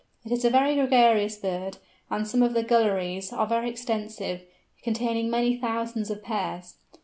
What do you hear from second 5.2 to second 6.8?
many thousands of pairs.